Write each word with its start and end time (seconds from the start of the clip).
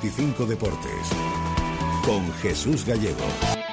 25 0.00 0.46
Deportes 0.46 1.08
con 2.04 2.32
Jesús 2.34 2.84
Gallego. 2.84 3.63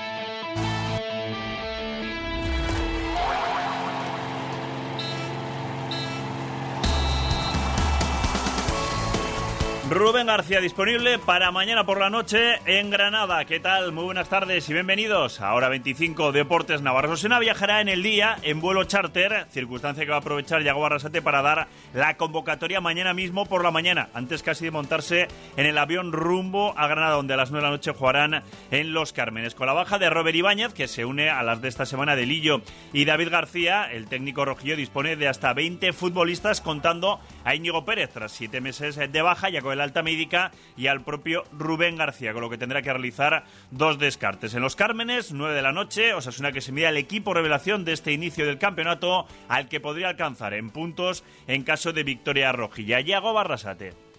Rubén 9.91 10.27
García 10.27 10.61
disponible 10.61 11.19
para 11.19 11.51
mañana 11.51 11.85
por 11.85 11.99
la 11.99 12.09
noche 12.09 12.61
en 12.65 12.89
Granada. 12.89 13.43
¿Qué 13.43 13.59
tal? 13.59 13.91
Muy 13.91 14.05
buenas 14.05 14.29
tardes 14.29 14.69
y 14.69 14.73
bienvenidos. 14.73 15.41
Ahora 15.41 15.67
25 15.67 16.31
Deportes 16.31 16.81
Navarro. 16.81 17.17
Sena 17.17 17.39
viajará 17.39 17.81
en 17.81 17.89
el 17.89 18.01
día 18.01 18.37
en 18.41 18.61
vuelo 18.61 18.85
charter, 18.85 19.47
circunstancia 19.49 20.05
que 20.05 20.09
va 20.09 20.15
a 20.15 20.19
aprovechar 20.21 20.63
Yago 20.63 20.79
Barrasate 20.79 21.21
para 21.21 21.41
dar 21.41 21.67
la 21.93 22.15
convocatoria 22.15 22.79
mañana 22.79 23.13
mismo 23.13 23.45
por 23.45 23.65
la 23.65 23.71
mañana, 23.71 24.07
antes 24.13 24.43
casi 24.43 24.63
de 24.63 24.71
montarse 24.71 25.27
en 25.57 25.65
el 25.65 25.77
avión 25.77 26.13
rumbo 26.13 26.73
a 26.77 26.87
Granada, 26.87 27.15
donde 27.15 27.33
a 27.33 27.37
las 27.37 27.51
9 27.51 27.61
de 27.61 27.69
la 27.69 27.75
noche 27.75 27.91
jugarán 27.91 28.43
en 28.71 28.93
Los 28.93 29.11
Cármenes. 29.11 29.55
Con 29.55 29.67
la 29.67 29.73
baja 29.73 29.99
de 29.99 30.09
Robert 30.09 30.37
Ibáñez, 30.37 30.73
que 30.73 30.87
se 30.87 31.03
une 31.03 31.29
a 31.29 31.43
las 31.43 31.61
de 31.61 31.67
esta 31.67 31.85
semana 31.85 32.15
de 32.15 32.25
Lillo 32.25 32.61
y 32.93 33.03
David 33.03 33.27
García, 33.29 33.91
el 33.91 34.07
técnico 34.07 34.45
rojillo 34.45 34.77
dispone 34.77 35.17
de 35.17 35.27
hasta 35.27 35.51
20 35.53 35.91
futbolistas 35.91 36.61
contando 36.61 37.19
a 37.43 37.55
Íñigo 37.55 37.83
Pérez 37.83 38.11
tras 38.13 38.31
siete 38.31 38.61
meses 38.61 38.95
de 38.95 39.21
baja, 39.21 39.49
ya 39.49 39.61
con 39.61 39.73
el 39.73 39.80
alta 39.81 40.03
médica 40.03 40.51
y 40.77 40.87
al 40.87 41.03
propio 41.03 41.43
Rubén 41.51 41.95
García, 41.95 42.33
con 42.33 42.41
lo 42.41 42.49
que 42.49 42.57
tendrá 42.57 42.81
que 42.81 42.91
realizar 42.91 43.43
dos 43.71 43.99
descartes. 43.99 44.53
En 44.53 44.61
los 44.61 44.75
Cármenes, 44.75 45.31
9 45.31 45.53
de 45.53 45.61
la 45.61 45.71
noche, 45.71 46.13
Osasuna 46.13 46.51
que 46.51 46.61
se 46.61 46.71
mide 46.71 46.87
al 46.87 46.97
equipo 46.97 47.33
revelación 47.33 47.85
de 47.85 47.93
este 47.93 48.11
inicio 48.11 48.45
del 48.45 48.57
campeonato, 48.57 49.27
al 49.47 49.67
que 49.67 49.79
podría 49.79 50.09
alcanzar 50.09 50.53
en 50.53 50.69
puntos 50.69 51.23
en 51.47 51.63
caso 51.63 51.93
de 51.93 52.03
victoria 52.03 52.51
rojilla. 52.51 52.99
Yago 53.01 53.33
Barrasate. 53.33 54.10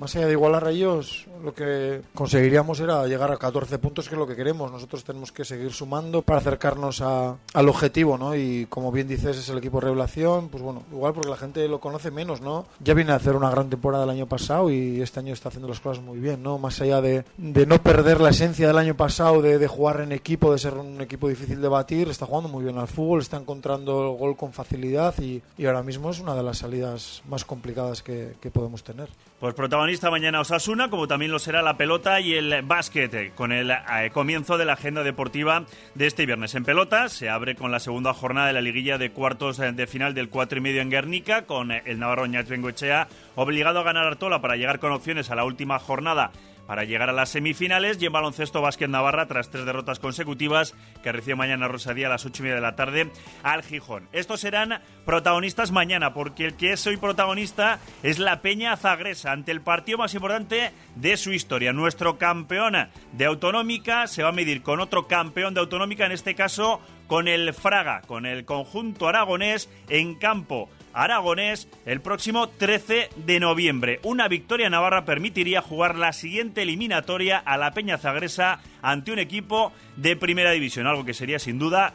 Más 0.00 0.14
allá 0.14 0.26
de 0.26 0.32
igualar 0.32 0.66
a 0.66 0.70
ellos, 0.70 1.26
lo 1.42 1.54
que 1.54 2.02
conseguiríamos 2.14 2.80
era 2.80 3.06
llegar 3.06 3.30
a 3.30 3.36
14 3.36 3.78
puntos, 3.78 4.08
que 4.08 4.14
es 4.14 4.18
lo 4.18 4.26
que 4.26 4.36
queremos. 4.36 4.70
Nosotros 4.70 5.04
tenemos 5.04 5.32
que 5.32 5.44
seguir 5.44 5.72
sumando 5.72 6.22
para 6.22 6.40
acercarnos 6.40 7.00
a, 7.00 7.36
al 7.54 7.68
objetivo, 7.68 8.18
¿no? 8.18 8.34
Y 8.34 8.66
como 8.66 8.92
bien 8.92 9.08
dices, 9.08 9.36
es 9.36 9.48
el 9.48 9.58
equipo 9.58 9.80
revelación, 9.80 10.48
pues 10.48 10.62
bueno, 10.62 10.82
igual 10.92 11.14
porque 11.14 11.30
la 11.30 11.36
gente 11.36 11.66
lo 11.68 11.80
conoce 11.80 12.10
menos, 12.10 12.40
¿no? 12.40 12.66
Ya 12.80 12.94
viene 12.94 13.12
a 13.12 13.16
hacer 13.16 13.36
una 13.36 13.50
gran 13.50 13.70
temporada 13.70 14.04
el 14.04 14.10
año 14.10 14.26
pasado 14.26 14.70
y 14.70 15.00
este 15.00 15.20
año 15.20 15.32
está 15.32 15.48
haciendo 15.48 15.68
las 15.68 15.80
cosas 15.80 16.02
muy 16.02 16.18
bien, 16.18 16.42
¿no? 16.42 16.58
Más 16.58 16.80
allá 16.80 17.00
de, 17.00 17.24
de 17.38 17.66
no 17.66 17.82
perder 17.82 18.20
la 18.20 18.30
esencia 18.30 18.66
del 18.66 18.78
año 18.78 18.96
pasado, 18.96 19.40
de, 19.40 19.58
de, 19.58 19.68
jugar 19.68 20.00
en 20.00 20.12
equipo, 20.12 20.52
de 20.52 20.58
ser 20.58 20.74
un 20.74 21.00
equipo 21.00 21.28
difícil 21.28 21.60
de 21.60 21.68
batir, 21.68 22.08
está 22.08 22.26
jugando 22.26 22.48
muy 22.48 22.64
bien 22.64 22.78
al 22.78 22.88
fútbol, 22.88 23.20
está 23.20 23.36
encontrando 23.36 24.10
el 24.10 24.18
gol 24.18 24.36
con 24.36 24.52
facilidad 24.52 25.14
y, 25.20 25.42
y 25.56 25.66
ahora 25.66 25.82
mismo 25.82 26.10
es 26.10 26.20
una 26.20 26.34
de 26.34 26.42
las 26.42 26.58
salidas 26.58 27.22
más 27.28 27.44
complicadas 27.44 28.02
que, 28.02 28.34
que 28.40 28.50
podemos 28.50 28.82
tener. 28.82 29.08
Pues 29.40 29.54
protagonista 29.54 29.85
mañana 30.10 30.40
Osasuna, 30.40 30.90
como 30.90 31.06
también 31.06 31.30
lo 31.30 31.38
será 31.38 31.62
la 31.62 31.76
pelota 31.76 32.20
y 32.20 32.34
el 32.34 32.62
básquet, 32.62 33.14
eh, 33.14 33.32
con 33.36 33.52
el 33.52 33.70
eh, 33.70 34.10
comienzo 34.12 34.58
de 34.58 34.64
la 34.64 34.72
agenda 34.72 35.04
deportiva 35.04 35.64
de 35.94 36.08
este 36.08 36.26
viernes. 36.26 36.56
En 36.56 36.64
pelota 36.64 37.08
se 37.08 37.30
abre 37.30 37.54
con 37.54 37.70
la 37.70 37.78
segunda 37.78 38.12
jornada 38.12 38.48
de 38.48 38.52
la 38.52 38.60
liguilla 38.60 38.98
de 38.98 39.12
cuartos 39.12 39.60
eh, 39.60 39.70
de 39.70 39.86
final 39.86 40.12
del 40.12 40.28
4 40.28 40.58
y 40.58 40.60
medio 40.60 40.82
en 40.82 40.90
Guernica, 40.90 41.46
con 41.46 41.70
el 41.70 42.00
Navarro 42.00 42.26
Bengoechea 42.26 43.06
obligado 43.36 43.78
a 43.78 43.84
ganar 43.84 44.06
Artola 44.06 44.40
para 44.40 44.56
llegar 44.56 44.80
con 44.80 44.90
opciones 44.90 45.30
a 45.30 45.36
la 45.36 45.44
última 45.44 45.78
jornada 45.78 46.32
para 46.66 46.84
llegar 46.84 47.08
a 47.10 47.12
las 47.12 47.30
semifinales 47.30 48.00
y 48.00 48.06
en 48.06 48.12
baloncesto 48.12 48.60
Básquet 48.60 48.90
Navarra 48.90 49.26
tras 49.26 49.50
tres 49.50 49.64
derrotas 49.64 49.98
consecutivas 49.98 50.74
que 51.02 51.12
recibe 51.12 51.36
mañana 51.36 51.68
Rosadía 51.68 52.06
a 52.06 52.10
las 52.10 52.26
ocho 52.26 52.42
y 52.42 52.44
media 52.44 52.56
de 52.56 52.60
la 52.62 52.76
tarde 52.76 53.10
al 53.42 53.62
Gijón. 53.62 54.08
Estos 54.12 54.40
serán 54.40 54.80
protagonistas 55.04 55.70
mañana 55.70 56.12
porque 56.12 56.46
el 56.46 56.54
que 56.54 56.72
es 56.72 56.86
hoy 56.86 56.96
protagonista 56.96 57.78
es 58.02 58.18
la 58.18 58.40
Peña 58.42 58.76
Zagresa 58.76 59.32
ante 59.32 59.52
el 59.52 59.60
partido 59.60 59.98
más 59.98 60.14
importante 60.14 60.72
de 60.96 61.16
su 61.16 61.32
historia. 61.32 61.72
Nuestro 61.72 62.18
campeón 62.18 62.74
de 63.12 63.24
autonómica 63.24 64.06
se 64.06 64.22
va 64.22 64.30
a 64.30 64.32
medir 64.32 64.62
con 64.62 64.80
otro 64.80 65.06
campeón 65.06 65.54
de 65.54 65.60
autonómica, 65.60 66.06
en 66.06 66.12
este 66.12 66.34
caso 66.34 66.80
con 67.06 67.28
el 67.28 67.54
Fraga, 67.54 68.02
con 68.02 68.26
el 68.26 68.44
conjunto 68.44 69.08
aragonés 69.08 69.70
en 69.88 70.16
campo 70.16 70.68
aragonés 70.96 71.68
el 71.84 72.00
próximo 72.00 72.48
13 72.48 73.10
de 73.14 73.40
noviembre. 73.40 74.00
Una 74.02 74.26
victoria 74.28 74.70
navarra 74.70 75.04
permitiría 75.04 75.60
jugar 75.62 75.96
la 75.96 76.12
siguiente 76.12 76.62
eliminatoria 76.62 77.38
a 77.38 77.56
la 77.58 77.72
Peña 77.72 77.98
Zagresa 77.98 78.60
ante 78.82 79.12
un 79.12 79.18
equipo 79.18 79.72
de 79.96 80.16
primera 80.16 80.50
división, 80.50 80.86
algo 80.86 81.04
que 81.04 81.14
sería 81.14 81.38
sin 81.38 81.58
duda 81.58 81.94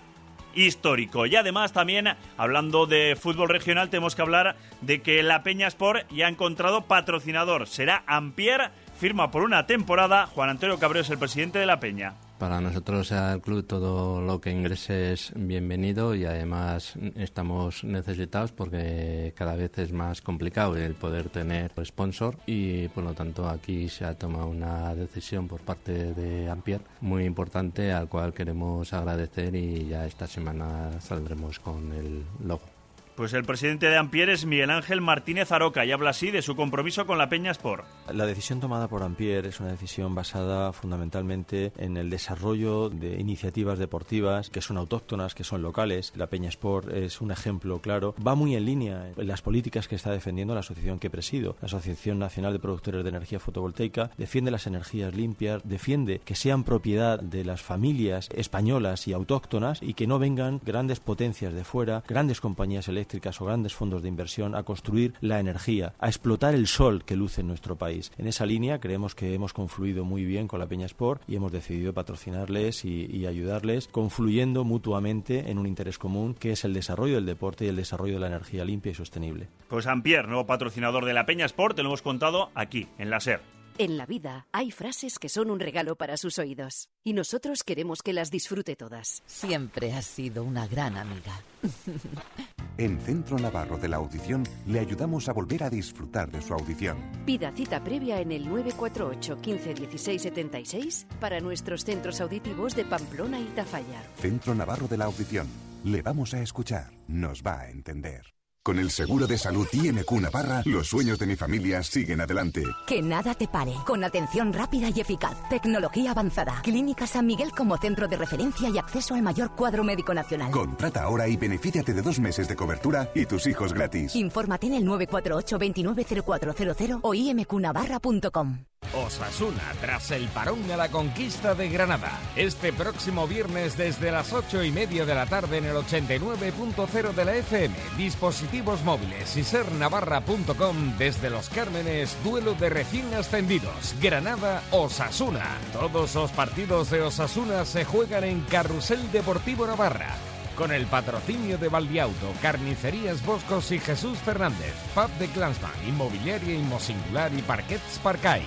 histórico. 0.53 1.25
Y 1.25 1.35
además 1.35 1.73
también, 1.73 2.09
hablando 2.38 2.85
de 2.85 3.17
fútbol 3.19 3.50
regional, 3.50 3.89
tenemos 3.89 4.16
que 4.16 4.22
hablar 4.22 4.56
de 4.81 5.01
que 5.01 5.23
la 5.23 5.44
Peña 5.44 5.68
Sport 5.68 6.07
ya 6.12 6.28
ha 6.28 6.29
encontrado 6.29 6.83
patrocinador. 6.83 7.68
Será 7.68 8.03
Ampier, 8.06 8.72
firma 9.00 9.31
por 9.31 9.44
una 9.44 9.66
temporada. 9.66 10.28
Juan 10.28 10.50
Antonio 10.50 10.78
Cabrero 10.78 11.01
es 11.01 11.09
el 11.09 11.18
presidente 11.18 11.59
de 11.59 11.66
la 11.66 11.79
Peña. 11.79 12.13
Para 12.41 12.59
nosotros 12.59 13.12
al 13.12 13.40
club 13.40 13.68
todo 13.68 14.19
lo 14.19 14.41
que 14.41 14.50
ingrese 14.50 15.13
es 15.13 15.31
bienvenido 15.35 16.16
y 16.16 16.25
además 16.25 16.96
estamos 17.16 17.84
necesitados 17.84 18.52
porque 18.52 19.31
cada 19.38 19.56
vez 19.56 19.78
es 19.78 19.94
más 19.94 20.24
complicado 20.24 20.75
el 20.75 20.96
poder 20.96 21.30
tener 21.30 21.72
sponsor 21.85 22.38
y 22.47 22.88
por 22.88 23.03
lo 23.03 23.13
tanto 23.13 23.47
aquí 23.47 23.88
se 23.90 24.06
ha 24.06 24.16
tomado 24.16 24.47
una 24.47 24.96
decisión 24.96 25.47
por 25.47 25.62
parte 25.62 26.16
de 26.16 26.50
Ampier 26.50 26.81
muy 27.00 27.25
importante 27.25 27.94
al 27.94 28.09
cual 28.09 28.34
queremos 28.34 28.91
agradecer 28.91 29.53
y 29.53 29.90
ya 29.90 30.07
esta 30.07 30.25
semana 30.25 31.00
saldremos 31.00 31.59
con 31.59 31.94
el 31.94 32.24
logo. 32.44 32.70
Pues 33.16 33.33
el 33.33 33.44
presidente 33.44 33.88
de 33.88 33.97
Ampier 33.97 34.29
es 34.29 34.45
Miguel 34.45 34.69
Ángel 34.69 35.01
Martínez 35.01 35.51
Aroca 35.51 35.85
y 35.85 35.91
habla 35.91 36.11
así 36.11 36.31
de 36.31 36.41
su 36.41 36.55
compromiso 36.55 37.05
con 37.05 37.17
la 37.17 37.27
Peña 37.27 37.51
Sport. 37.51 37.85
La 38.13 38.25
decisión 38.25 38.61
tomada 38.61 38.88
por 38.88 39.03
Ampier 39.03 39.45
es 39.45 39.59
una 39.59 39.72
decisión 39.72 40.16
basada 40.16 40.72
fundamentalmente 40.72 41.73
en 41.77 41.97
el 41.97 42.09
desarrollo 42.09 42.89
de 42.89 43.19
iniciativas 43.19 43.79
deportivas 43.79 44.50
que 44.50 44.61
son 44.61 44.77
autóctonas, 44.77 45.35
que 45.35 45.44
son 45.44 45.61
locales. 45.61 46.13
La 46.16 46.27
Peña 46.27 46.47
Sport 46.50 46.89
es 46.94 47.19
un 47.19 47.31
ejemplo 47.31 47.79
claro. 47.79 48.16
Va 48.25 48.33
muy 48.35 48.55
en 48.55 48.66
línea 48.66 49.11
en 49.17 49.27
las 49.27 49.41
políticas 49.41 49.89
que 49.89 49.95
está 49.95 50.11
defendiendo 50.11 50.53
la 50.53 50.61
asociación 50.61 50.97
que 50.97 51.09
presido. 51.09 51.57
La 51.61 51.66
Asociación 51.66 52.17
Nacional 52.17 52.53
de 52.53 52.59
Productores 52.59 53.03
de 53.03 53.09
Energía 53.09 53.41
Fotovoltaica 53.41 54.11
defiende 54.17 54.51
las 54.51 54.67
energías 54.67 55.13
limpias, 55.13 55.61
defiende 55.66 56.21
que 56.23 56.35
sean 56.35 56.63
propiedad 56.63 57.19
de 57.19 57.44
las 57.44 57.61
familias 57.61 58.29
españolas 58.33 59.07
y 59.09 59.13
autóctonas 59.13 59.81
y 59.81 59.95
que 59.95 60.07
no 60.07 60.17
vengan 60.17 60.61
grandes 60.63 61.01
potencias 61.01 61.53
de 61.53 61.66
fuera, 61.66 62.03
grandes 62.07 62.39
compañías 62.39 62.88
eléctricas 62.88 63.00
eléctricas 63.01 63.41
o 63.41 63.45
grandes 63.45 63.73
fondos 63.73 64.03
de 64.03 64.09
inversión 64.09 64.53
a 64.53 64.62
construir 64.62 65.16
la 65.22 65.39
energía, 65.39 65.94
a 65.97 66.07
explotar 66.07 66.53
el 66.53 66.67
sol 66.67 67.03
que 67.03 67.16
luce 67.16 67.41
en 67.41 67.47
nuestro 67.47 67.75
país. 67.75 68.12
En 68.19 68.28
esa 68.28 68.45
línea 68.45 68.79
creemos 68.79 69.16
que 69.16 69.34
hemos 69.34 69.53
confluido 69.53 70.06
muy 70.06 70.23
bien 70.23 70.47
con 70.47 70.59
la 70.59 70.67
Peña 70.67 70.85
Sport 70.85 71.23
y 71.28 71.35
hemos 71.35 71.51
decidido 71.51 71.94
patrocinarles 71.94 72.85
y, 72.85 73.07
y 73.07 73.25
ayudarles, 73.25 73.88
confluyendo 73.88 74.63
mutuamente 74.63 75.50
en 75.50 75.57
un 75.57 75.66
interés 75.66 75.97
común 75.97 76.35
que 76.35 76.51
es 76.51 76.63
el 76.63 76.73
desarrollo 76.73 77.16
del 77.16 77.25
deporte 77.25 77.66
y 77.66 77.69
el 77.69 77.75
desarrollo 77.75 78.13
de 78.13 78.19
la 78.19 78.28
energía 78.28 78.63
limpia 78.63 78.91
y 78.91 78.95
sostenible. 78.95 79.50
Pues 79.68 79.88
Ampier, 79.88 80.28
nuevo 80.28 80.45
patrocinador 80.45 81.06
de 81.06 81.13
la 81.13 81.25
Peña 81.25 81.45
Sport, 81.47 81.75
te 81.75 81.81
lo 81.81 81.89
hemos 81.89 82.03
contado 82.03 82.51
aquí, 82.53 82.88
en 83.00 83.09
la 83.09 83.19
SER. 83.19 83.41
En 83.78 83.97
la 83.97 84.06
vida 84.06 84.47
hay 84.51 84.69
frases 84.72 85.18
que 85.18 85.29
son 85.29 85.50
un 85.50 85.59
regalo 85.59 85.95
para 85.95 86.18
sus 86.18 86.38
oídos 86.39 86.89
y 87.03 87.13
nosotros 87.13 87.63
queremos 87.63 88.03
que 88.03 88.13
las 88.13 88.29
disfrute 88.29 88.75
todas. 88.75 89.23
Siempre 89.25 89.94
has 89.94 90.06
sido 90.06 90.44
una 90.44 90.68
gran 90.68 90.97
amiga. 90.97 91.41
En 92.77 92.99
Centro 92.99 93.37
Navarro 93.37 93.77
de 93.77 93.87
la 93.87 93.97
Audición 93.97 94.43
le 94.65 94.79
ayudamos 94.79 95.29
a 95.29 95.33
volver 95.33 95.63
a 95.63 95.69
disfrutar 95.69 96.31
de 96.31 96.41
su 96.41 96.53
audición. 96.53 96.97
Pida 97.25 97.51
cita 97.51 97.83
previa 97.83 98.19
en 98.21 98.31
el 98.31 98.47
948 98.47 99.41
15 99.41 99.73
16 99.73 100.21
76 100.21 101.07
para 101.19 101.39
nuestros 101.39 101.83
centros 101.83 102.21
auditivos 102.21 102.75
de 102.75 102.85
Pamplona 102.85 103.39
y 103.39 103.45
Tafalla. 103.55 104.01
Centro 104.17 104.55
Navarro 104.55 104.87
de 104.87 104.97
la 104.97 105.05
Audición. 105.05 105.47
Le 105.83 106.01
vamos 106.01 106.33
a 106.33 106.41
escuchar. 106.41 106.91
Nos 107.07 107.43
va 107.43 107.61
a 107.61 107.69
entender. 107.69 108.41
Con 108.63 108.77
el 108.77 108.91
seguro 108.91 109.25
de 109.25 109.39
salud 109.39 109.67
IMQ 109.72 110.11
Navarra, 110.22 110.61
los 110.66 110.88
sueños 110.88 111.17
de 111.17 111.25
mi 111.25 111.35
familia 111.35 111.81
siguen 111.81 112.22
adelante. 112.22 112.63
Que 112.85 113.01
nada 113.01 113.33
te 113.33 113.47
pare. 113.47 113.73
Con 113.88 114.03
atención 114.03 114.53
rápida 114.53 114.89
y 114.94 114.99
eficaz. 114.99 115.35
Tecnología 115.49 116.12
avanzada. 116.12 116.62
Clínica 116.62 117.07
San 117.07 117.25
Miguel 117.25 117.53
como 117.57 117.77
centro 117.77 118.07
de 118.07 118.18
referencia 118.18 118.69
y 118.69 118.77
acceso 118.77 119.15
al 119.15 119.24
mayor 119.24 119.56
cuadro 119.56 119.83
médico 119.83 120.13
nacional. 120.13 120.51
Contrata 120.51 121.01
ahora 121.01 121.27
y 121.27 121.38
benefíciate 121.38 121.91
de 121.91 122.03
dos 122.03 122.19
meses 122.19 122.47
de 122.47 122.56
cobertura 122.56 123.09
y 123.15 123.25
tus 123.25 123.47
hijos 123.47 123.74
gratis. 123.74 124.15
Infórmate 124.15 124.68
en 124.68 124.75
el 124.75 124.86
948 124.86 125.57
290400 125.57 127.00
o 127.01 127.13
imqnavarra.com. 127.15 128.70
Osasuna, 128.93 129.73
tras 129.79 130.11
el 130.11 130.27
parón 130.29 130.69
a 130.71 130.77
la 130.77 130.89
conquista 130.89 131.55
de 131.55 131.69
Granada. 131.69 132.11
Este 132.35 132.73
próximo 132.73 133.27
viernes 133.27 133.77
desde 133.77 134.11
las 134.11 134.33
8 134.33 134.63
y 134.63 134.71
media 134.71 135.05
de 135.05 135.15
la 135.15 135.25
tarde 135.25 135.57
en 135.57 135.65
el 135.65 135.75
89.0 135.75 137.13
de 137.13 137.25
la 137.25 137.35
FM, 137.35 137.75
dispositivos 137.97 138.83
móviles 138.83 139.35
y 139.38 139.43
sernavarra.com 139.43 140.97
desde 140.97 141.29
Los 141.29 141.49
Cármenes, 141.49 142.17
duelo 142.23 142.53
de 142.55 142.69
recién 142.69 143.13
ascendidos. 143.13 143.95
Granada, 144.01 144.63
Osasuna. 144.71 145.57
Todos 145.73 146.15
los 146.15 146.31
partidos 146.31 146.89
de 146.89 147.01
Osasuna 147.01 147.65
se 147.65 147.85
juegan 147.85 148.23
en 148.23 148.41
Carrusel 148.41 149.11
Deportivo 149.11 149.67
Navarra. 149.67 150.09
Con 150.55 150.71
el 150.71 150.85
patrocinio 150.85 151.57
de 151.57 151.69
Valdiauto, 151.69 152.33
Carnicerías 152.41 153.25
Boscos 153.25 153.71
y 153.71 153.79
Jesús 153.79 154.19
Fernández, 154.19 154.73
Pub 154.93 155.09
de 155.17 155.27
Clansman, 155.27 155.71
Inmobiliaria 155.88 156.53
Inmosingular 156.53 157.33
y 157.33 157.41
Parquets 157.41 157.99
Parcay. 158.03 158.43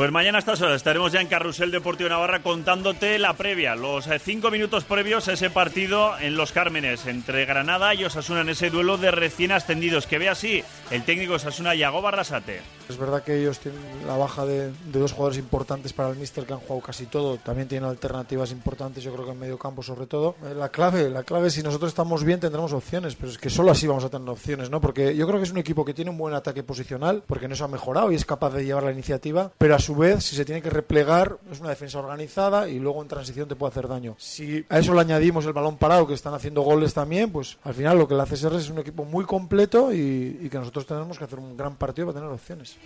Pues 0.00 0.12
mañana 0.12 0.38
a 0.38 0.40
estas 0.40 0.62
horas 0.62 0.76
estaremos 0.76 1.12
ya 1.12 1.20
en 1.20 1.26
Carrusel 1.26 1.70
Deportivo 1.70 2.08
Navarra 2.08 2.40
contándote 2.40 3.18
la 3.18 3.34
previa, 3.34 3.74
los 3.76 4.06
eh, 4.06 4.18
cinco 4.18 4.50
minutos 4.50 4.84
previos 4.84 5.28
a 5.28 5.34
ese 5.34 5.50
partido 5.50 6.18
en 6.18 6.38
Los 6.38 6.52
Cármenes 6.52 7.04
entre 7.04 7.44
Granada 7.44 7.94
y 7.94 8.06
Osasuna 8.06 8.40
en 8.40 8.48
ese 8.48 8.70
duelo 8.70 8.96
de 8.96 9.10
recién 9.10 9.52
ascendidos. 9.52 10.06
Que 10.06 10.16
ve 10.16 10.30
así 10.30 10.64
el 10.90 11.02
técnico 11.02 11.34
Osasuna 11.34 11.74
Yago 11.74 12.00
Barrasate. 12.00 12.62
Es 12.90 12.98
verdad 12.98 13.22
que 13.22 13.40
ellos 13.40 13.60
tienen 13.60 13.80
la 14.04 14.16
baja 14.16 14.44
de, 14.44 14.72
dos 14.92 15.12
jugadores 15.12 15.38
importantes 15.38 15.92
para 15.92 16.10
el 16.10 16.16
Mister 16.16 16.44
que 16.44 16.52
han 16.52 16.58
jugado 16.58 16.80
casi 16.80 17.06
todo. 17.06 17.36
También 17.36 17.68
tienen 17.68 17.88
alternativas 17.88 18.50
importantes, 18.50 19.04
yo 19.04 19.12
creo 19.12 19.24
que 19.24 19.30
en 19.30 19.38
medio 19.38 19.56
campo 19.56 19.80
sobre 19.80 20.06
todo. 20.06 20.34
Eh, 20.44 20.54
la 20.54 20.70
clave, 20.70 21.08
la 21.08 21.22
clave, 21.22 21.50
si 21.50 21.62
nosotros 21.62 21.90
estamos 21.90 22.24
bien 22.24 22.40
tendremos 22.40 22.72
opciones, 22.72 23.14
pero 23.14 23.30
es 23.30 23.38
que 23.38 23.48
solo 23.48 23.70
así 23.70 23.86
vamos 23.86 24.02
a 24.02 24.08
tener 24.08 24.28
opciones, 24.28 24.70
¿no? 24.70 24.80
Porque 24.80 25.14
yo 25.14 25.26
creo 25.28 25.38
que 25.38 25.44
es 25.44 25.52
un 25.52 25.58
equipo 25.58 25.84
que 25.84 25.94
tiene 25.94 26.10
un 26.10 26.18
buen 26.18 26.34
ataque 26.34 26.64
posicional, 26.64 27.22
porque 27.26 27.46
no 27.46 27.54
se 27.54 27.62
ha 27.62 27.68
mejorado 27.68 28.10
y 28.10 28.16
es 28.16 28.24
capaz 28.24 28.50
de 28.50 28.64
llevar 28.64 28.82
la 28.82 28.92
iniciativa, 28.92 29.52
pero 29.56 29.76
a 29.76 29.78
su 29.78 29.94
vez, 29.94 30.24
si 30.24 30.34
se 30.34 30.44
tiene 30.44 30.60
que 30.60 30.70
replegar, 30.70 31.38
es 31.52 31.60
una 31.60 31.70
defensa 31.70 32.00
organizada 32.00 32.68
y 32.68 32.80
luego 32.80 33.02
en 33.02 33.08
transición 33.08 33.48
te 33.48 33.54
puede 33.54 33.70
hacer 33.70 33.86
daño. 33.86 34.16
Si 34.18 34.66
a 34.68 34.80
eso 34.80 34.94
le 34.94 35.00
añadimos 35.00 35.46
el 35.46 35.52
balón 35.52 35.76
parado, 35.76 36.08
que 36.08 36.14
están 36.14 36.34
haciendo 36.34 36.62
goles 36.62 36.92
también, 36.92 37.30
pues 37.30 37.56
al 37.62 37.74
final 37.74 37.98
lo 37.98 38.08
que 38.08 38.14
le 38.16 38.22
hace 38.22 38.36
ser 38.36 38.52
es 38.54 38.68
un 38.68 38.78
equipo 38.78 39.04
muy 39.04 39.24
completo 39.24 39.92
y, 39.92 40.40
y 40.42 40.48
que 40.48 40.58
nosotros 40.58 40.86
tenemos 40.86 41.18
que 41.18 41.24
hacer 41.24 41.38
un 41.38 41.56
gran 41.56 41.76
partido 41.76 42.08
para 42.08 42.18
tener 42.18 42.32
opciones. 42.32 42.76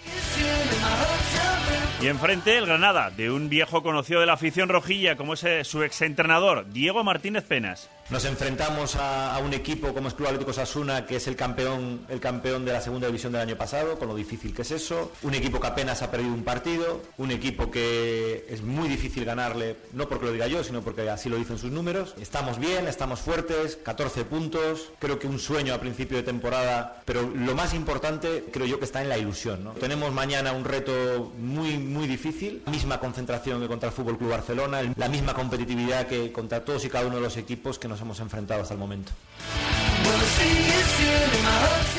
Y 2.00 2.08
enfrente 2.08 2.58
el 2.58 2.66
Granada, 2.66 3.10
de 3.10 3.30
un 3.30 3.48
viejo 3.48 3.82
conocido 3.82 4.20
de 4.20 4.26
la 4.26 4.34
afición 4.34 4.68
rojilla 4.68 5.16
como 5.16 5.34
es 5.34 5.44
eh, 5.44 5.64
su 5.64 5.82
exentrenador, 5.82 6.70
Diego 6.70 7.02
Martínez 7.02 7.44
Penas. 7.44 7.88
Nos 8.10 8.26
enfrentamos 8.26 8.96
a, 8.96 9.38
un 9.42 9.54
equipo 9.54 9.94
como 9.94 10.08
es 10.08 10.14
Club 10.14 10.28
Atlético 10.28 10.52
Sasuna, 10.52 11.06
que 11.06 11.16
es 11.16 11.26
el 11.26 11.36
campeón, 11.36 12.06
el 12.10 12.20
campeón 12.20 12.64
de 12.64 12.72
la 12.72 12.82
segunda 12.82 13.06
división 13.06 13.32
del 13.32 13.40
año 13.40 13.56
pasado, 13.56 13.98
con 13.98 14.08
lo 14.08 14.14
difícil 14.14 14.54
que 14.54 14.62
es 14.62 14.70
eso. 14.72 15.10
Un 15.22 15.34
equipo 15.34 15.58
que 15.58 15.66
apenas 15.66 16.02
ha 16.02 16.10
perdido 16.10 16.34
un 16.34 16.44
partido, 16.44 17.00
un 17.16 17.30
equipo 17.30 17.70
que 17.70 18.46
es 18.48 18.62
muy 18.62 18.88
difícil 18.88 19.24
ganarle, 19.24 19.76
no 19.94 20.06
porque 20.06 20.26
lo 20.26 20.32
diga 20.32 20.46
yo, 20.46 20.62
sino 20.62 20.82
porque 20.82 21.08
así 21.08 21.30
lo 21.30 21.36
dicen 21.36 21.58
sus 21.58 21.70
números. 21.70 22.14
Estamos 22.20 22.58
bien, 22.58 22.86
estamos 22.88 23.20
fuertes, 23.20 23.78
14 23.82 24.24
puntos, 24.26 24.90
creo 24.98 25.18
que 25.18 25.26
un 25.26 25.38
sueño 25.38 25.72
a 25.72 25.80
principio 25.80 26.18
de 26.18 26.22
temporada, 26.22 27.02
pero 27.06 27.22
lo 27.22 27.54
más 27.54 27.72
importante 27.72 28.44
creo 28.52 28.66
yo 28.66 28.78
que 28.78 28.84
está 28.84 29.00
en 29.00 29.08
la 29.08 29.16
ilusión. 29.16 29.72
Tenemos 29.80 30.12
mañana 30.12 30.52
un 30.52 30.64
reto 30.64 31.32
muy, 31.38 31.78
muy 31.78 32.06
difícil, 32.06 32.62
misma 32.66 33.00
concentración 33.00 33.62
que 33.62 33.66
contra 33.66 33.88
el 33.88 33.94
Fútbol 33.94 34.18
Club 34.18 34.30
Barcelona, 34.30 34.82
la 34.94 35.08
misma 35.08 35.32
competitividad 35.32 36.06
que 36.06 36.32
contra 36.32 36.64
todos 36.64 36.84
y 36.84 36.90
cada 36.90 37.06
uno 37.06 37.16
de 37.16 37.22
los 37.22 37.38
equipos 37.38 37.78
que 37.78 37.88
nos 37.88 37.93
hemos 38.00 38.20
enfrentado 38.20 38.62
hasta 38.62 38.74
el 38.74 38.80
momento. 38.80 39.12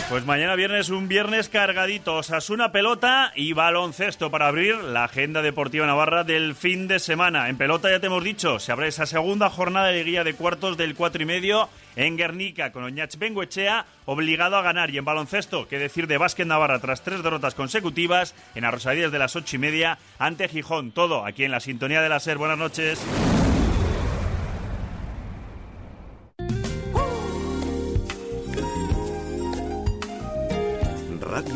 Pues 0.10 0.24
mañana 0.26 0.56
viernes, 0.56 0.90
un 0.90 1.08
viernes 1.08 1.50
cargadito. 1.50 2.18
Osasuna 2.18 2.72
pelota 2.72 3.32
y 3.36 3.54
baloncesto 3.54 4.30
para 4.30 4.48
abrir 4.48 4.76
la 4.76 5.06
agenda 5.06 5.42
deportiva 5.42 5.88
navarra 5.88 6.24
del 6.24 6.54
fin 6.54 6.88
de 6.88 7.00
semana. 7.00 7.50
En 7.50 7.58
pelota 7.58 7.90
ya 7.90 8.00
te 8.00 8.08
hemos 8.08 8.24
dicho, 8.24 8.60
se 8.60 8.72
abre 8.72 8.88
esa 8.88 9.08
segunda 9.08 9.50
jornada 9.50 9.88
de 9.88 10.04
guía 10.04 10.24
de 10.24 10.36
cuartos 10.36 10.78
del 10.78 10.94
cuatro 10.94 11.24
y 11.24 11.26
medio 11.26 11.70
en 11.96 12.18
Guernica 12.18 12.72
con 12.72 12.84
Oñach 12.84 13.18
Benguechea 13.18 13.86
obligado 14.06 14.58
a 14.58 14.62
ganar. 14.62 14.92
Y 14.92 15.00
en 15.00 15.06
baloncesto, 15.06 15.68
qué 15.68 15.80
decir 15.80 16.06
de 16.08 16.20
Básquet 16.20 16.48
Navarra 16.48 16.80
tras 16.80 17.02
tres 17.02 17.24
derrotas 17.24 17.56
consecutivas 17.56 18.36
en 18.54 18.66
Arrosadías 18.66 19.12
de 19.12 19.20
las 19.20 19.36
ocho 19.36 19.56
y 19.56 19.60
media 19.60 19.98
ante 20.20 20.48
Gijón. 20.48 20.92
Todo 20.92 21.26
aquí 21.26 21.44
en 21.44 21.52
la 21.52 21.60
sintonía 21.60 22.02
de 22.02 22.10
la 22.10 22.20
SER. 22.20 22.38
Buenas 22.38 22.60
noches. 22.60 23.04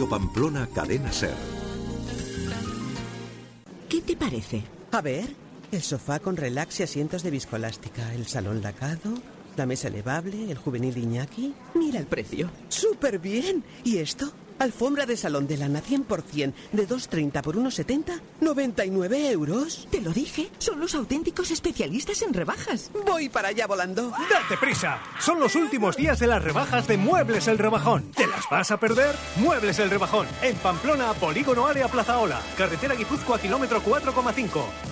Pamplona 0.10 0.68
Cadena 0.74 1.12
Ser. 1.12 1.36
¿Qué 3.88 4.02
te 4.02 4.16
parece? 4.16 4.64
A 4.92 5.02
ver, 5.02 5.36
el 5.72 5.82
sofá 5.84 6.20
con 6.20 6.36
relax 6.36 6.80
y 6.80 6.84
asientos 6.84 7.22
de 7.22 7.30
viscoelástica, 7.30 8.14
el 8.16 8.26
salón 8.26 8.64
lacado, 8.64 9.14
la 9.56 9.68
mesa 9.68 9.88
elevable, 9.88 10.50
el 10.50 10.58
juvenil 10.58 10.98
Iñaki. 10.98 11.54
Mira 11.76 12.00
el 12.00 12.08
precio. 12.08 12.50
¡Súper 12.70 13.20
bien! 13.20 13.64
¿Y 13.84 13.98
esto? 13.98 14.32
Alfombra 14.60 15.06
de 15.06 15.18
salón 15.18 15.48
de 15.48 15.58
lana 15.58 15.82
100% 15.82 16.54
de 16.74 16.88
2,30 16.88 17.42
por 17.42 17.56
1,70, 17.56 18.22
99 18.42 19.32
euros. 19.32 19.88
Te 19.90 20.02
lo 20.02 20.12
dije, 20.12 20.50
son 20.58 20.80
los 20.80 20.96
auténticos 20.96 21.52
especialistas 21.52 22.22
en 22.22 22.34
rebajas. 22.34 22.92
Voy 23.06 23.30
para 23.30 23.50
allá 23.50 23.68
volando. 23.68 24.12
¡Date 24.12 24.58
prisa! 24.60 25.00
Son 25.20 25.40
los 25.40 25.56
últimos 25.56 25.96
días 25.96 26.20
de 26.20 26.28
las 26.28 26.44
rebajas 26.44 26.88
de 26.88 26.98
Muebles 26.98 27.48
el 27.48 27.58
Rebajón. 27.58 28.12
¿Te 28.12 28.28
las 28.28 28.50
vas 28.52 28.72
a 28.72 28.80
perder? 28.80 29.16
Muebles 29.38 29.80
el 29.80 29.90
Rebajón. 29.90 30.28
En 30.42 30.56
Pamplona, 30.58 31.14
Polígono 31.14 31.66
Área 31.66 31.88
Plaza 31.88 32.20
Ola. 32.20 32.42
Carretera 32.58 32.96
Guipúzcoa, 32.96 33.40
kilómetro 33.40 33.82
4,5. 33.82 34.89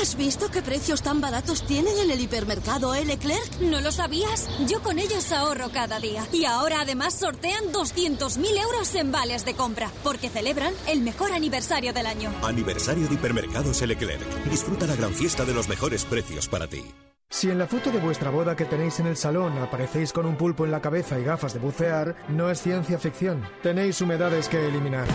¿Has 0.00 0.16
visto 0.16 0.50
qué 0.50 0.62
precios 0.62 1.02
tan 1.02 1.20
baratos 1.20 1.66
tienen 1.66 1.92
en 1.98 2.10
el 2.10 2.20
hipermercado 2.20 2.94
L. 2.94 3.04
Leclerc? 3.04 3.60
¿No 3.60 3.82
lo 3.82 3.92
sabías? 3.92 4.48
Yo 4.66 4.82
con 4.82 4.98
ellos 4.98 5.30
ahorro 5.30 5.68
cada 5.70 6.00
día. 6.00 6.26
Y 6.32 6.46
ahora 6.46 6.80
además 6.80 7.12
sortean 7.12 7.66
200.000 7.70 8.62
euros 8.62 8.94
en 8.94 9.12
vales 9.12 9.44
de 9.44 9.52
compra, 9.52 9.90
porque 10.02 10.30
celebran 10.30 10.72
el 10.86 11.02
mejor 11.02 11.32
aniversario 11.32 11.92
del 11.92 12.06
año. 12.06 12.32
Aniversario 12.42 13.08
de 13.08 13.14
Hipermercados 13.14 13.82
L. 13.82 13.94
Leclerc. 13.94 14.44
Disfruta 14.44 14.86
la 14.86 14.96
gran 14.96 15.12
fiesta 15.12 15.44
de 15.44 15.52
los 15.52 15.68
mejores 15.68 16.06
precios 16.06 16.48
para 16.48 16.66
ti. 16.66 16.82
Si 17.28 17.50
en 17.50 17.58
la 17.58 17.66
foto 17.66 17.90
de 17.90 18.00
vuestra 18.00 18.30
boda 18.30 18.56
que 18.56 18.64
tenéis 18.64 19.00
en 19.00 19.06
el 19.06 19.18
salón 19.18 19.58
aparecéis 19.58 20.14
con 20.14 20.24
un 20.24 20.36
pulpo 20.36 20.64
en 20.64 20.70
la 20.70 20.80
cabeza 20.80 21.20
y 21.20 21.24
gafas 21.24 21.52
de 21.52 21.60
bucear, 21.60 22.16
no 22.28 22.48
es 22.48 22.62
ciencia 22.62 22.98
ficción. 22.98 23.46
Tenéis 23.62 24.00
humedades 24.00 24.48
que 24.48 24.66
eliminar. 24.66 25.06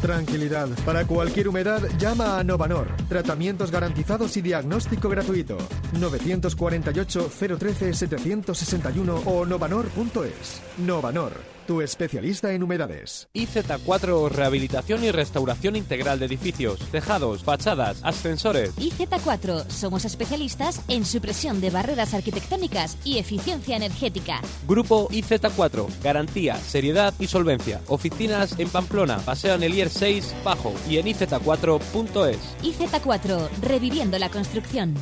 Tranquilidad. 0.00 0.68
Para 0.84 1.06
cualquier 1.06 1.48
humedad, 1.48 1.82
llama 1.98 2.38
a 2.38 2.44
Novanor. 2.44 2.88
Tratamientos 3.08 3.70
garantizados 3.70 4.36
y 4.36 4.42
diagnóstico 4.42 5.08
gratuito. 5.08 5.58
948 5.98 7.30
013 7.58 7.94
761 7.94 9.14
o 9.26 9.44
novanor.es. 9.44 10.62
Novanor 10.78 11.59
tu 11.70 11.82
especialista 11.82 12.52
en 12.52 12.64
humedades. 12.64 13.28
IZ4 13.32 14.28
Rehabilitación 14.28 15.04
y 15.04 15.12
Restauración 15.12 15.76
Integral 15.76 16.18
de 16.18 16.26
Edificios, 16.26 16.80
Tejados, 16.90 17.44
Fachadas, 17.44 18.00
Ascensores. 18.02 18.74
IZ4 18.76 19.68
somos 19.68 20.04
especialistas 20.04 20.82
en 20.88 21.04
supresión 21.04 21.60
de 21.60 21.70
barreras 21.70 22.12
arquitectónicas 22.12 22.98
y 23.04 23.18
eficiencia 23.18 23.76
energética. 23.76 24.40
Grupo 24.66 25.08
IZ4, 25.10 25.86
garantía, 26.02 26.56
seriedad 26.56 27.14
y 27.20 27.28
solvencia. 27.28 27.80
Oficinas 27.86 28.58
en 28.58 28.68
Pamplona, 28.68 29.18
Paseo 29.18 29.54
Anelier 29.54 29.90
6, 29.90 30.34
Bajo 30.42 30.74
y 30.88 30.98
en 30.98 31.06
iz4.es. 31.06 32.38
IZ4, 32.64 33.48
reviviendo 33.62 34.18
la 34.18 34.28
construcción. 34.28 34.96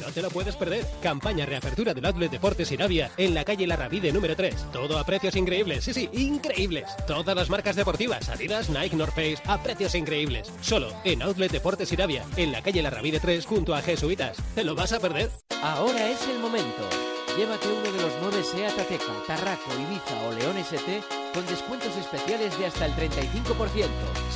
No 0.00 0.12
te 0.12 0.22
lo 0.22 0.30
puedes 0.30 0.56
perder. 0.56 0.86
Campaña 1.02 1.46
reapertura 1.46 1.94
del 1.94 2.04
Outlet 2.06 2.30
Deportes 2.30 2.70
Irabia 2.72 3.10
en 3.16 3.34
la 3.34 3.44
calle 3.44 3.66
La 3.66 3.76
Ravide 3.76 4.12
número 4.12 4.36
3. 4.36 4.72
Todo 4.72 4.98
a 4.98 5.04
precios 5.04 5.36
increíbles. 5.36 5.84
Sí, 5.84 5.92
sí, 5.92 6.08
increíbles. 6.12 6.84
Todas 7.06 7.36
las 7.36 7.50
marcas 7.50 7.76
deportivas, 7.76 8.28
Adidas, 8.28 8.70
Nike, 8.70 8.96
North 8.96 9.14
Face, 9.14 9.38
a 9.46 9.62
precios 9.62 9.94
increíbles. 9.94 10.50
Solo 10.60 10.92
en 11.04 11.22
Outlet 11.22 11.52
Deportes 11.52 11.92
Irabia 11.92 12.24
en 12.36 12.52
la 12.52 12.62
calle 12.62 12.82
La 12.82 12.90
Ravide 12.90 13.20
3 13.20 13.46
junto 13.46 13.74
a 13.74 13.82
Jesuitas. 13.82 14.38
¿Te 14.54 14.64
lo 14.64 14.74
vas 14.74 14.92
a 14.92 15.00
perder? 15.00 15.30
Ahora 15.62 16.10
es 16.10 16.26
el 16.28 16.38
momento. 16.38 17.07
Llévate 17.38 17.68
uno 17.68 17.92
de 17.92 18.02
los 18.02 18.12
nueve 18.20 18.42
SEAT 18.42 18.76
Ateca, 18.76 19.12
Tarraco, 19.24 19.70
Ibiza 19.80 20.26
o 20.26 20.32
León 20.32 20.56
ST 20.58 21.04
con 21.32 21.46
descuentos 21.46 21.96
especiales 21.96 22.58
de 22.58 22.66
hasta 22.66 22.86
el 22.86 22.92
35%, 22.94 23.86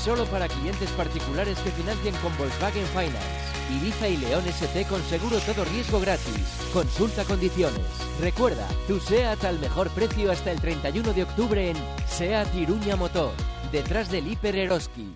solo 0.00 0.24
para 0.26 0.46
clientes 0.46 0.88
particulares 0.90 1.58
que 1.58 1.72
financien 1.72 2.14
con 2.22 2.30
Volkswagen 2.38 2.86
Finance. 2.86 3.18
Ibiza 3.76 4.06
y 4.06 4.18
León 4.18 4.44
ST 4.46 4.86
con 4.86 5.02
seguro 5.02 5.40
todo 5.40 5.64
riesgo 5.64 5.98
gratis. 5.98 6.46
Consulta 6.72 7.24
condiciones. 7.24 7.82
Recuerda, 8.20 8.68
tu 8.86 9.00
SEAT 9.00 9.42
al 9.46 9.58
mejor 9.58 9.90
precio 9.90 10.30
hasta 10.30 10.52
el 10.52 10.60
31 10.60 11.12
de 11.12 11.24
octubre 11.24 11.70
en 11.70 11.76
SEAT 12.06 12.54
Iruña 12.54 12.94
Motor, 12.94 13.32
detrás 13.72 14.12
del 14.12 14.30
Hiper 14.30 14.54
Eroski. 14.54 15.12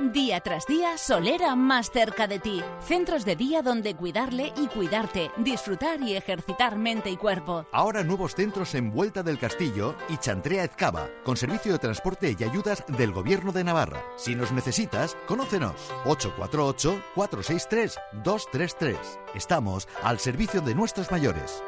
Día 0.00 0.40
tras 0.40 0.66
día, 0.66 0.96
Solera 0.96 1.54
más 1.56 1.90
cerca 1.90 2.28
de 2.28 2.38
ti. 2.38 2.62
Centros 2.78 3.24
de 3.24 3.34
día 3.34 3.62
donde 3.62 3.96
cuidarle 3.96 4.52
y 4.56 4.68
cuidarte, 4.68 5.32
disfrutar 5.38 6.00
y 6.00 6.14
ejercitar 6.14 6.78
mente 6.78 7.10
y 7.10 7.16
cuerpo. 7.16 7.66
Ahora 7.72 8.04
nuevos 8.04 8.36
centros 8.36 8.76
en 8.76 8.92
Vuelta 8.92 9.24
del 9.24 9.40
Castillo 9.40 9.96
y 10.08 10.18
Chantrea 10.18 10.62
Ezcaba, 10.62 11.08
con 11.24 11.36
servicio 11.36 11.72
de 11.72 11.80
transporte 11.80 12.36
y 12.38 12.44
ayudas 12.44 12.84
del 12.86 13.10
Gobierno 13.10 13.50
de 13.50 13.64
Navarra. 13.64 14.00
Si 14.16 14.36
nos 14.36 14.52
necesitas, 14.52 15.16
conócenos. 15.26 15.74
848-463-233. 16.04 18.96
Estamos 19.34 19.88
al 20.04 20.20
servicio 20.20 20.60
de 20.60 20.76
nuestros 20.76 21.10
mayores. 21.10 21.60